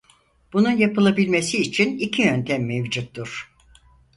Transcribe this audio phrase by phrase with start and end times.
[0.53, 3.53] Bunun yapılabilmesi için iki yöntem mevcuttur.